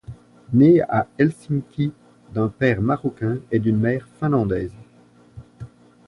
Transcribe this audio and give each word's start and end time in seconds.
Née 0.51 0.81
à 0.81 1.07
Helsinki 1.19 1.91
d'un 2.33 2.47
père 2.47 2.81
marocain 2.81 3.37
et 3.51 3.59
d'une 3.59 3.77
mère 3.77 4.07
finlandaise. 4.19 4.73